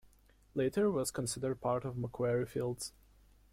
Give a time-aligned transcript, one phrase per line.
[0.55, 2.91] Later it was considered part of Macquarie Fields.